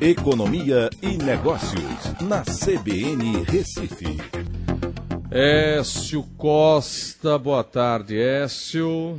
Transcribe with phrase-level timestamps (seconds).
[0.00, 4.18] Economia e Negócios, na CBN Recife.
[5.30, 9.18] Écio Costa, boa tarde, Écio.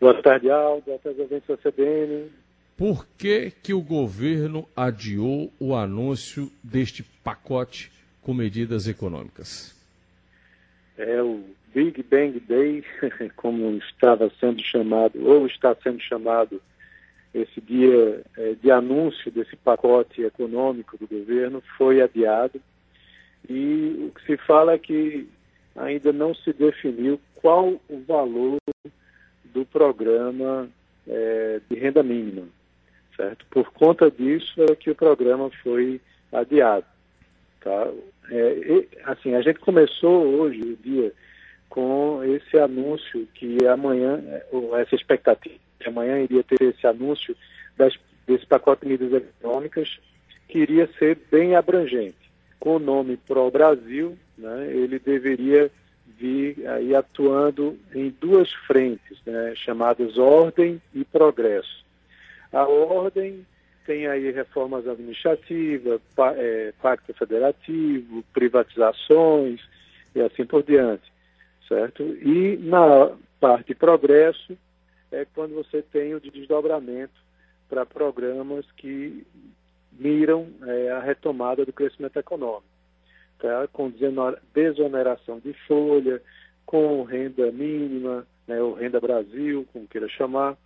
[0.00, 0.84] Boa tarde, Aldo.
[0.86, 2.30] Boa tarde, ouvintes da CBN.
[2.76, 7.90] Por que, que o governo adiou o anúncio deste pacote
[8.22, 9.74] com medidas econômicas?
[10.96, 11.42] É o
[11.74, 12.84] Big Bang Day,
[13.34, 16.62] como estava sendo chamado, ou está sendo chamado
[17.32, 22.60] esse dia é, de anúncio desse pacote econômico do governo, foi adiado.
[23.48, 25.28] E o que se fala é que
[25.76, 28.58] ainda não se definiu qual o valor
[29.44, 30.68] do programa
[31.06, 32.46] é, de renda mínima,
[33.16, 33.46] certo?
[33.50, 36.00] Por conta disso é que o programa foi
[36.32, 36.86] adiado,
[37.60, 37.88] tá?
[38.30, 41.12] É, e, assim, a gente começou hoje o dia
[41.70, 44.20] com esse anúncio que amanhã,
[44.50, 47.34] ou essa expectativa, que amanhã iria ter esse anúncio
[47.78, 47.94] das,
[48.26, 49.98] desse pacote de medidas econômicas,
[50.48, 52.18] que iria ser bem abrangente.
[52.58, 55.70] Com o nome Pro Brasil, né, ele deveria
[56.18, 61.84] vir aí atuando em duas frentes, né, chamadas ordem e progresso.
[62.52, 63.46] A ordem
[63.86, 66.00] tem aí reformas administrativas,
[66.36, 69.60] é, pacto federativo, privatizações
[70.14, 71.10] e assim por diante
[71.68, 72.02] certo?
[72.02, 74.56] E na parte progresso
[75.10, 77.14] é quando você tem o desdobramento
[77.68, 79.26] para programas que
[79.92, 82.64] miram é, a retomada do crescimento econômico,
[83.38, 83.68] tá?
[83.72, 83.92] com
[84.52, 86.22] desoneração de folha,
[86.64, 90.56] com renda mínima, né, ou renda Brasil, como queira chamar.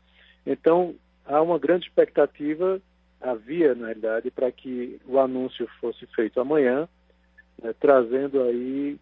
[0.47, 2.81] Então, há uma grande expectativa,
[3.21, 6.89] havia, na realidade, para que o anúncio fosse feito amanhã,
[7.63, 8.99] né, trazendo aí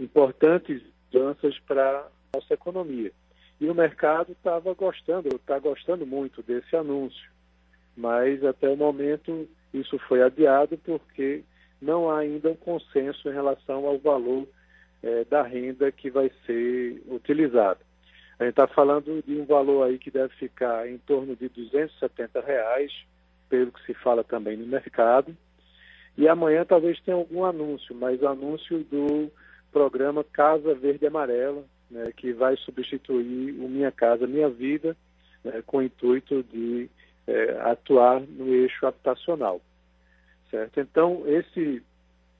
[0.00, 3.12] importantes mudanças para a nossa economia.
[3.60, 7.30] E o mercado estava gostando, está gostando muito desse anúncio,
[7.96, 11.42] mas até o momento isso foi adiado porque
[11.80, 14.46] não há ainda um consenso em relação ao valor
[15.02, 17.80] é, da renda que vai ser utilizado.
[18.38, 22.40] A gente está falando de um valor aí que deve ficar em torno de 270
[22.40, 22.90] reais,
[23.50, 25.36] pelo que se fala também no mercado.
[26.16, 29.30] E amanhã talvez tenha algum anúncio, mas anúncio do
[29.72, 34.96] programa Casa Verde Amarela, né, que vai substituir o Minha Casa Minha Vida,
[35.44, 36.88] né, com o intuito de
[37.26, 39.60] é, atuar no eixo habitacional.
[40.50, 40.80] Certo?
[40.80, 41.82] Então, esse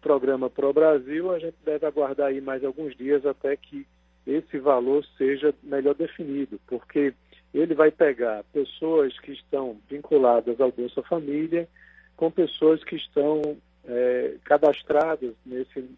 [0.00, 3.86] programa Pro Brasil, a gente deve aguardar aí mais alguns dias até que
[4.26, 7.14] esse valor seja melhor definido, porque
[7.52, 11.68] ele vai pegar pessoas que estão vinculadas ao Bolsa Família
[12.16, 15.88] com pessoas que estão é, cadastradas nesse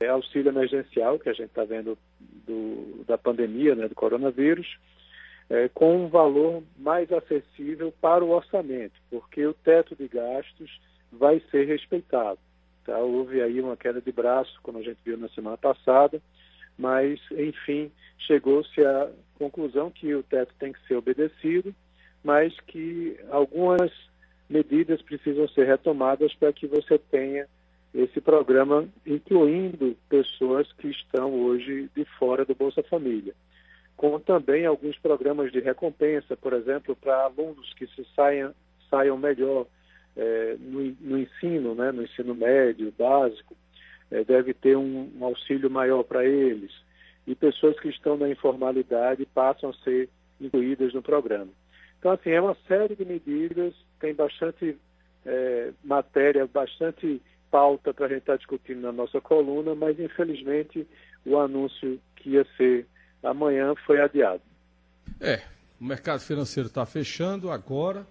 [0.00, 4.78] é, auxílio emergencial que a gente está vendo do, da pandemia, né, do coronavírus,
[5.50, 10.80] é, com um valor mais acessível para o orçamento, porque o teto de gastos
[11.12, 12.38] vai ser respeitado.
[12.84, 12.98] Tá?
[12.98, 16.20] Houve aí uma queda de braço, como a gente viu na semana passada,
[16.78, 21.74] mas, enfim, chegou-se à conclusão que o teto tem que ser obedecido,
[22.24, 23.90] mas que algumas
[24.48, 27.46] medidas precisam ser retomadas para que você tenha
[27.94, 33.34] esse programa incluindo pessoas que estão hoje de fora do Bolsa Família.
[33.96, 38.54] Com também alguns programas de recompensa, por exemplo, para alunos que se saiam,
[38.88, 39.66] saiam melhor
[40.16, 43.56] é, no, no, ensino, né, no ensino médio, básico,
[44.10, 46.72] é, deve ter um, um auxílio maior para eles.
[47.26, 50.08] E pessoas que estão na informalidade passam a ser
[50.40, 51.50] incluídas no programa.
[51.98, 54.76] Então, assim, é uma série de medidas, tem bastante
[55.26, 60.86] é, matéria, bastante pauta para a gente estar tá discutindo na nossa coluna, mas infelizmente
[61.24, 62.86] o anúncio que ia ser
[63.22, 64.42] amanhã foi adiado.
[65.20, 65.42] É,
[65.80, 68.06] o mercado financeiro está fechando agora.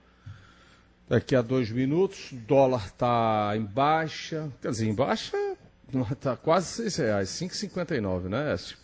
[1.07, 4.51] Daqui a dois minutos, o dólar está em baixa.
[4.61, 5.35] Quer dizer, em baixa
[6.11, 8.77] está quase seis reais, 5,59, né, Écio?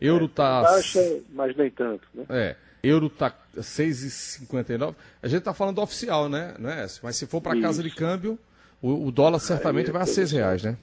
[0.00, 0.60] Euro está.
[0.60, 2.24] É, tá baixa, mas nem tanto, né?
[2.28, 2.56] É.
[2.82, 4.94] Euro está 6,59.
[5.20, 7.00] A gente está falando oficial, né, né Écio?
[7.02, 8.38] Mas se for para casa de câmbio,
[8.80, 10.76] o, o dólar certamente vai a seis reais, né?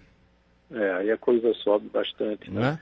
[0.71, 2.49] É, aí a coisa sobe bastante.
[2.51, 2.61] Né?
[2.61, 2.79] né?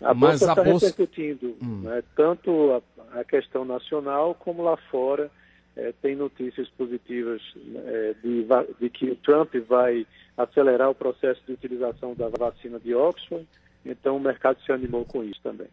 [0.00, 0.86] A Mas bolsa está bolsa...
[0.86, 1.82] repercutindo hum.
[1.82, 5.30] né, tanto a, a, questão nacional como lá fora.
[5.74, 7.40] É, tem notícias positivas
[7.74, 8.46] é, de,
[8.78, 10.06] de, que o Trump vai
[10.36, 13.48] acelerar o processo de utilização da vacina de Oxford,
[13.82, 15.68] então o mercado se animou com isso também.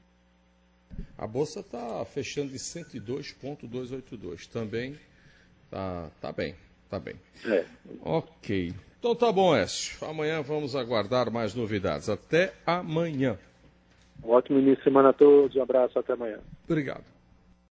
[1.18, 4.48] A bolsa está fechando de 102,282.
[4.48, 4.98] Também
[5.66, 6.56] está tá bem.
[6.90, 7.16] Tá bem.
[7.46, 7.66] É.
[8.02, 8.74] Ok.
[9.00, 10.06] Então tá bom, Écio.
[10.08, 12.10] Amanhã vamos aguardar mais novidades.
[12.10, 13.38] Até amanhã.
[14.24, 15.56] Um ótimo início de semana a todos.
[15.56, 15.98] Um abraço.
[15.98, 16.40] Até amanhã.
[16.68, 17.06] Obrigado.